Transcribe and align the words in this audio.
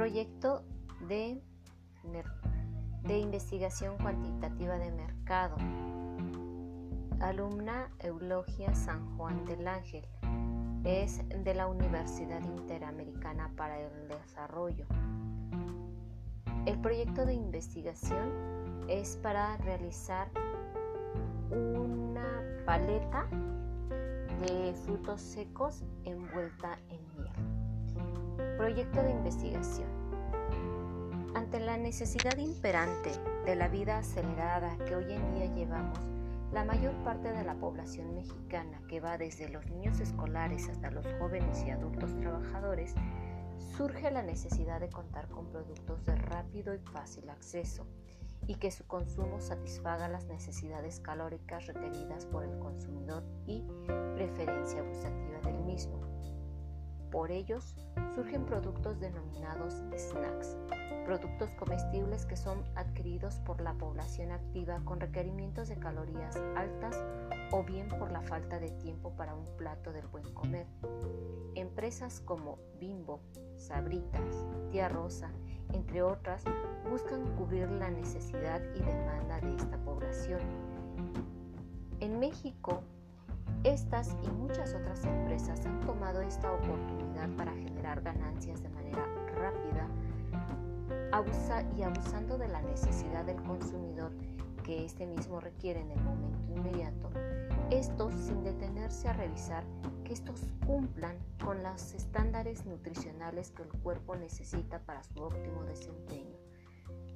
Proyecto 0.00 0.64
de, 1.08 1.42
de 3.02 3.18
investigación 3.18 3.98
cuantitativa 3.98 4.78
de 4.78 4.90
mercado. 4.92 5.58
Alumna 7.20 7.90
Eulogia 7.98 8.74
San 8.74 9.14
Juan 9.18 9.44
del 9.44 9.68
Ángel. 9.68 10.06
Es 10.84 11.20
de 11.28 11.52
la 11.52 11.66
Universidad 11.66 12.42
Interamericana 12.42 13.52
para 13.58 13.78
el 13.78 14.08
Desarrollo. 14.08 14.86
El 16.64 16.80
proyecto 16.80 17.26
de 17.26 17.34
investigación 17.34 18.32
es 18.88 19.18
para 19.18 19.58
realizar 19.58 20.30
una 21.50 22.64
paleta 22.64 23.28
de 24.40 24.72
frutos 24.82 25.20
secos 25.20 25.84
envuelta 26.04 26.78
en 26.88 27.00
miel. 27.18 27.59
Proyecto 28.60 29.02
de 29.02 29.12
investigación. 29.12 29.88
Ante 31.34 31.60
la 31.60 31.78
necesidad 31.78 32.36
imperante 32.36 33.10
de 33.46 33.56
la 33.56 33.68
vida 33.68 33.96
acelerada 33.96 34.76
que 34.84 34.96
hoy 34.96 35.10
en 35.14 35.34
día 35.34 35.46
llevamos, 35.54 35.98
la 36.52 36.66
mayor 36.66 36.92
parte 37.02 37.32
de 37.32 37.42
la 37.42 37.54
población 37.54 38.14
mexicana, 38.14 38.82
que 38.86 39.00
va 39.00 39.16
desde 39.16 39.48
los 39.48 39.64
niños 39.70 39.98
escolares 40.00 40.68
hasta 40.68 40.90
los 40.90 41.06
jóvenes 41.18 41.64
y 41.66 41.70
adultos 41.70 42.14
trabajadores, 42.18 42.94
surge 43.78 44.10
la 44.10 44.22
necesidad 44.22 44.78
de 44.78 44.90
contar 44.90 45.26
con 45.30 45.46
productos 45.46 46.04
de 46.04 46.16
rápido 46.16 46.74
y 46.74 46.80
fácil 46.80 47.30
acceso 47.30 47.86
y 48.46 48.56
que 48.56 48.70
su 48.70 48.86
consumo 48.86 49.40
satisfaga 49.40 50.06
las 50.06 50.26
necesidades 50.26 51.00
calóricas 51.00 51.66
requeridas 51.66 52.26
por 52.26 52.44
el 52.44 52.58
consumidor 52.58 53.24
y 53.46 53.64
preferencia 54.16 54.82
gustativa 54.82 55.40
del 55.46 55.64
mismo. 55.64 55.98
Por 57.10 57.32
ellos 57.32 57.74
surgen 58.20 58.44
productos 58.44 59.00
denominados 59.00 59.82
snacks, 59.96 60.54
productos 61.06 61.48
comestibles 61.54 62.26
que 62.26 62.36
son 62.36 62.62
adquiridos 62.74 63.36
por 63.46 63.62
la 63.62 63.72
población 63.72 64.30
activa 64.30 64.78
con 64.84 65.00
requerimientos 65.00 65.68
de 65.68 65.76
calorías 65.78 66.36
altas 66.54 67.02
o 67.50 67.64
bien 67.64 67.88
por 67.88 68.12
la 68.12 68.20
falta 68.20 68.58
de 68.58 68.68
tiempo 68.72 69.16
para 69.16 69.34
un 69.34 69.46
plato 69.56 69.90
del 69.94 70.06
buen 70.08 70.34
comer. 70.34 70.66
Empresas 71.54 72.20
como 72.20 72.58
Bimbo, 72.78 73.20
Sabritas, 73.56 74.44
Tía 74.70 74.90
Rosa, 74.90 75.30
entre 75.72 76.02
otras, 76.02 76.44
buscan 76.90 77.24
cubrir 77.36 77.70
la 77.70 77.88
necesidad 77.88 78.60
y 78.74 78.80
demanda 78.80 79.40
de 79.40 79.56
esta 79.56 79.78
población. 79.78 80.40
En 82.00 82.18
México, 82.18 82.82
estas 83.64 84.16
y 84.22 84.30
muchas 84.30 84.74
otras 84.74 85.04
empresas 85.04 85.64
han 85.66 85.80
tomado 85.80 86.22
esta 86.22 86.50
oportunidad 86.52 87.28
para 87.36 87.52
generar 87.52 88.00
ganancias 88.00 88.62
de 88.62 88.68
manera 88.70 89.04
rápida 89.34 89.88
y 91.76 91.82
abusando 91.82 92.38
de 92.38 92.48
la 92.48 92.62
necesidad 92.62 93.24
del 93.24 93.42
consumidor 93.42 94.12
que 94.64 94.84
este 94.84 95.06
mismo 95.06 95.40
requiere 95.40 95.80
en 95.80 95.90
el 95.90 96.00
momento 96.02 96.52
inmediato, 96.54 97.10
esto 97.70 98.10
sin 98.10 98.42
detenerse 98.44 99.08
a 99.08 99.12
revisar 99.12 99.64
que 100.04 100.12
estos 100.12 100.46
cumplan 100.66 101.16
con 101.44 101.62
los 101.62 101.94
estándares 101.94 102.64
nutricionales 102.64 103.50
que 103.50 103.62
el 103.62 103.68
cuerpo 103.68 104.16
necesita 104.16 104.78
para 104.80 105.02
su 105.02 105.22
óptimo 105.22 105.64
desempeño, 105.64 106.36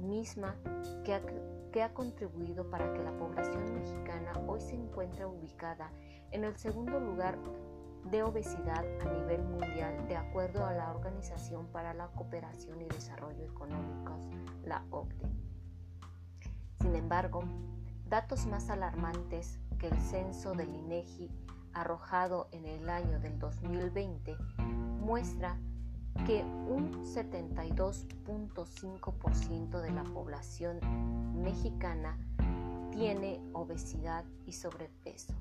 misma 0.00 0.56
que 1.04 1.82
ha, 1.82 1.94
contribuido 1.94 2.68
para 2.68 2.92
que 2.92 3.02
la 3.02 3.16
población 3.16 3.72
mexicana 3.74 4.32
hoy 4.46 4.60
se 4.60 4.74
encuentre 4.74 5.24
ubicada 5.24 5.92
en 6.30 6.44
el 6.44 6.56
segundo 6.56 6.98
lugar 6.98 7.38
de 8.10 8.22
obesidad 8.22 8.84
a 9.00 9.04
nivel 9.04 9.42
mundial 9.44 10.08
de 10.08 10.16
acuerdo 10.16 10.64
a 10.64 10.72
la 10.72 10.90
Organización 10.90 11.66
para 11.68 11.94
la 11.94 12.08
Cooperación 12.08 12.80
y 12.80 12.86
Desarrollo 12.86 13.44
Económicos, 13.44 14.28
la 14.64 14.84
OCDE. 14.90 15.28
Sin 16.80 16.94
embargo, 16.94 17.44
datos 18.06 18.46
más 18.46 18.70
alarmantes 18.70 19.60
que 19.78 19.88
el 19.88 20.00
censo 20.00 20.54
del 20.54 20.74
INEGI 20.74 21.30
arrojado 21.72 22.48
en 22.52 22.64
el 22.66 22.88
año 22.88 23.20
del 23.20 23.38
2020 23.38 24.36
muestra 25.00 25.58
que 26.26 26.44
un 26.68 27.04
72.5% 27.04 29.80
de 29.80 29.90
la 29.90 30.04
población 30.04 30.78
mexicana 31.42 32.18
tiene 32.90 33.40
obesidad 33.52 34.24
y 34.46 34.52
sobrepeso. 34.52 35.34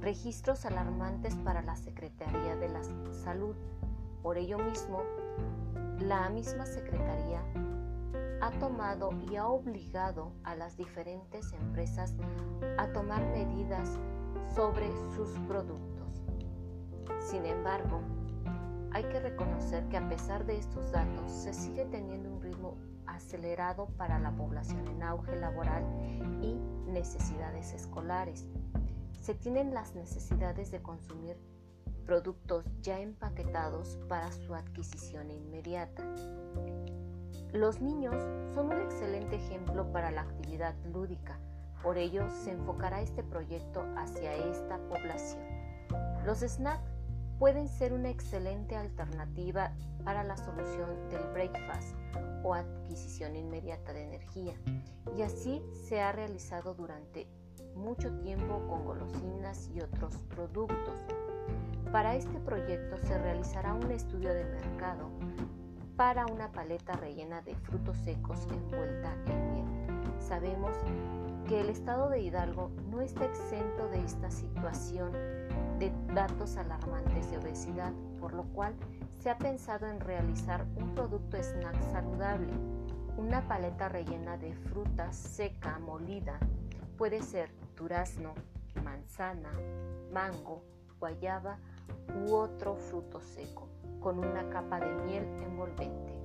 Registros 0.00 0.64
alarmantes 0.64 1.34
para 1.36 1.62
la 1.62 1.76
Secretaría 1.76 2.56
de 2.56 2.68
la 2.68 2.82
Salud. 3.24 3.54
Por 4.22 4.38
ello 4.38 4.58
mismo, 4.58 5.02
la 6.00 6.28
misma 6.30 6.66
Secretaría 6.66 7.42
ha 8.40 8.50
tomado 8.58 9.10
y 9.30 9.36
ha 9.36 9.46
obligado 9.46 10.32
a 10.44 10.54
las 10.54 10.76
diferentes 10.76 11.52
empresas 11.52 12.14
a 12.78 12.86
tomar 12.88 13.24
medidas 13.26 13.98
sobre 14.54 14.90
sus 15.14 15.28
productos. 15.48 16.22
Sin 17.20 17.44
embargo, 17.46 18.00
hay 18.94 19.02
que 19.02 19.18
reconocer 19.18 19.88
que 19.88 19.96
a 19.96 20.08
pesar 20.08 20.46
de 20.46 20.56
estos 20.56 20.92
datos 20.92 21.30
se 21.30 21.52
sigue 21.52 21.84
teniendo 21.86 22.30
un 22.30 22.40
ritmo 22.40 22.76
acelerado 23.06 23.88
para 23.98 24.20
la 24.20 24.30
población 24.30 24.86
en 24.86 25.02
auge 25.02 25.34
laboral 25.34 25.84
y 26.40 26.54
necesidades 26.90 27.72
escolares. 27.72 28.46
Se 29.20 29.34
tienen 29.34 29.74
las 29.74 29.96
necesidades 29.96 30.70
de 30.70 30.80
consumir 30.80 31.36
productos 32.06 32.66
ya 32.82 33.00
empaquetados 33.00 33.98
para 34.08 34.30
su 34.30 34.54
adquisición 34.54 35.28
inmediata. 35.28 36.04
Los 37.52 37.80
niños 37.80 38.14
son 38.54 38.66
un 38.66 38.80
excelente 38.80 39.36
ejemplo 39.36 39.90
para 39.90 40.12
la 40.12 40.22
actividad 40.22 40.76
lúdica, 40.84 41.40
por 41.82 41.98
ello 41.98 42.28
se 42.30 42.52
enfocará 42.52 43.00
este 43.00 43.24
proyecto 43.24 43.84
hacia 43.96 44.34
esta 44.34 44.78
población. 44.88 45.42
Los 46.24 46.38
snacks 46.38 46.93
pueden 47.38 47.68
ser 47.68 47.92
una 47.92 48.10
excelente 48.10 48.76
alternativa 48.76 49.72
para 50.04 50.22
la 50.22 50.36
solución 50.36 51.08
del 51.10 51.22
breakfast 51.32 51.94
o 52.42 52.54
adquisición 52.54 53.36
inmediata 53.36 53.92
de 53.92 54.04
energía, 54.04 54.54
y 55.16 55.22
así 55.22 55.62
se 55.72 56.00
ha 56.00 56.12
realizado 56.12 56.74
durante 56.74 57.26
mucho 57.74 58.12
tiempo 58.18 58.66
con 58.68 58.84
golosinas 58.84 59.70
y 59.74 59.80
otros 59.80 60.16
productos. 60.28 60.94
Para 61.90 62.14
este 62.14 62.38
proyecto 62.40 62.98
se 62.98 63.18
realizará 63.18 63.74
un 63.74 63.90
estudio 63.90 64.32
de 64.34 64.44
mercado 64.44 65.10
para 65.96 66.26
una 66.26 66.50
paleta 66.50 66.94
rellena 66.94 67.40
de 67.42 67.54
frutos 67.54 67.96
secos 67.98 68.46
envuelta 68.50 69.14
en 69.26 69.52
miel. 69.52 69.93
Sabemos 70.20 70.72
que 71.48 71.60
el 71.60 71.68
estado 71.68 72.08
de 72.08 72.20
Hidalgo 72.20 72.70
no 72.90 73.00
está 73.00 73.24
exento 73.26 73.88
de 73.88 74.00
esta 74.00 74.30
situación 74.30 75.12
de 75.78 75.92
datos 76.14 76.56
alarmantes 76.56 77.30
de 77.30 77.38
obesidad, 77.38 77.92
por 78.18 78.32
lo 78.32 78.44
cual 78.54 78.74
se 79.20 79.30
ha 79.30 79.38
pensado 79.38 79.86
en 79.86 80.00
realizar 80.00 80.66
un 80.76 80.94
producto 80.94 81.36
snack 81.36 81.80
saludable, 81.92 82.52
una 83.16 83.46
paleta 83.46 83.88
rellena 83.88 84.36
de 84.36 84.54
fruta 84.54 85.12
seca 85.12 85.78
molida, 85.78 86.38
puede 86.96 87.22
ser 87.22 87.50
durazno, 87.76 88.34
manzana, 88.82 89.52
mango, 90.12 90.62
guayaba 90.98 91.58
u 92.14 92.32
otro 92.34 92.76
fruto 92.76 93.20
seco 93.20 93.68
con 94.00 94.18
una 94.18 94.48
capa 94.50 94.80
de 94.80 94.92
miel 95.04 95.24
envolvente. 95.42 96.23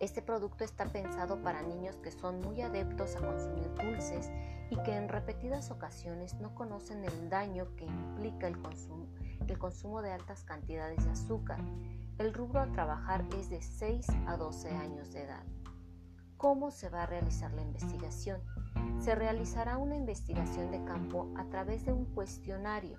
Este 0.00 0.22
producto 0.22 0.62
está 0.62 0.86
pensado 0.86 1.42
para 1.42 1.62
niños 1.62 1.96
que 1.96 2.12
son 2.12 2.40
muy 2.40 2.60
adeptos 2.62 3.16
a 3.16 3.20
consumir 3.20 3.68
dulces 3.74 4.30
y 4.70 4.76
que 4.84 4.94
en 4.94 5.08
repetidas 5.08 5.72
ocasiones 5.72 6.34
no 6.34 6.54
conocen 6.54 7.04
el 7.04 7.28
daño 7.28 7.74
que 7.74 7.84
implica 7.84 8.46
el 8.46 8.60
consumo, 8.60 10.02
de 10.02 10.12
altas 10.12 10.44
cantidades 10.44 11.04
de 11.04 11.10
azúcar. 11.10 11.58
El 12.18 12.32
rubro 12.32 12.60
a 12.60 12.70
trabajar 12.70 13.24
es 13.36 13.50
de 13.50 13.60
6 13.60 14.06
a 14.26 14.36
12 14.36 14.70
años 14.70 15.12
de 15.12 15.22
edad. 15.22 15.42
¿Cómo 16.36 16.70
se 16.70 16.90
va 16.90 17.02
a 17.02 17.06
realizar 17.06 17.52
la 17.52 17.62
investigación? 17.62 18.40
Se 19.00 19.16
realizará 19.16 19.78
una 19.78 19.96
investigación 19.96 20.70
de 20.70 20.84
campo 20.84 21.32
a 21.36 21.44
través 21.46 21.84
de 21.84 21.92
un 21.92 22.04
cuestionario. 22.04 22.98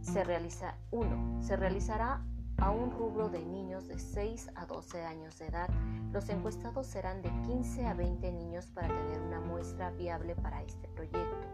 Se 0.00 0.24
realiza 0.24 0.76
uno, 0.90 1.42
se 1.42 1.56
realizará 1.56 2.24
a 2.60 2.70
un 2.70 2.90
rubro 2.90 3.28
de 3.28 3.44
niños 3.44 3.88
de 3.88 3.98
6 3.98 4.50
a 4.54 4.66
12 4.66 5.02
años 5.04 5.38
de 5.38 5.46
edad. 5.46 5.68
Los 6.12 6.28
encuestados 6.28 6.86
serán 6.86 7.22
de 7.22 7.30
15 7.46 7.86
a 7.86 7.94
20 7.94 8.32
niños 8.32 8.66
para 8.66 8.88
tener 8.88 9.20
una 9.20 9.40
muestra 9.40 9.90
viable 9.92 10.34
para 10.36 10.62
este 10.62 10.88
proyecto. 10.88 11.46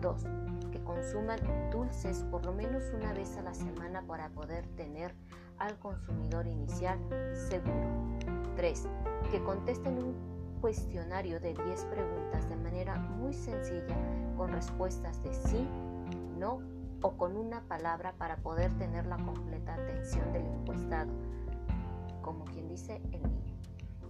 2. 0.00 0.24
Que 0.70 0.82
consuman 0.82 1.40
dulces 1.70 2.24
por 2.30 2.44
lo 2.44 2.52
menos 2.52 2.82
una 2.94 3.12
vez 3.12 3.36
a 3.36 3.42
la 3.42 3.54
semana 3.54 4.02
para 4.06 4.30
poder 4.30 4.66
tener 4.76 5.14
al 5.58 5.78
consumidor 5.78 6.46
inicial 6.46 6.98
seguro. 7.34 8.16
3. 8.56 8.88
Que 9.30 9.42
contesten 9.42 9.98
un 9.98 10.34
cuestionario 10.60 11.40
de 11.40 11.52
10 11.52 11.84
preguntas 11.86 12.48
de 12.48 12.56
manera 12.56 12.96
muy 12.96 13.34
sencilla 13.34 13.96
con 14.36 14.50
respuestas 14.50 15.22
de 15.22 15.34
sí, 15.34 15.68
no 16.38 16.73
o 17.04 17.18
con 17.18 17.36
una 17.36 17.60
palabra 17.68 18.14
para 18.16 18.38
poder 18.38 18.72
tener 18.78 19.04
la 19.04 19.18
completa 19.18 19.74
atención 19.74 20.32
del 20.32 20.46
encuestado. 20.46 21.12
como 22.22 22.46
quien 22.46 22.66
dice 22.68 23.02
el 23.12 23.22
niño. 23.22 23.52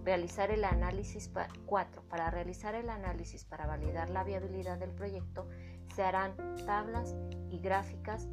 Realizar 0.05 0.49
el 0.49 0.63
análisis 0.63 1.29
4. 1.65 2.03
Para 2.03 2.31
realizar 2.31 2.73
el 2.73 2.89
análisis 2.89 3.43
para 3.43 3.67
validar 3.67 4.09
la 4.09 4.23
viabilidad 4.23 4.77
del 4.77 4.91
proyecto 4.91 5.49
se 5.93 6.03
harán 6.03 6.37
tablas 6.65 7.13
y 7.49 7.59
gráficas 7.59 8.29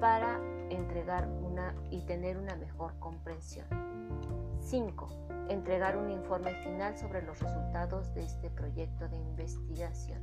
para 0.00 0.40
entregar 0.70 1.26
una 1.26 1.74
y 1.90 2.06
tener 2.06 2.36
una 2.38 2.54
mejor 2.54 2.96
comprensión. 3.00 3.66
5. 4.60 5.08
Entregar 5.48 5.96
un 5.96 6.12
informe 6.12 6.54
final 6.62 6.96
sobre 6.96 7.22
los 7.22 7.40
resultados 7.40 8.14
de 8.14 8.22
este 8.22 8.50
proyecto 8.50 9.08
de 9.08 9.16
investigación. 9.16 10.22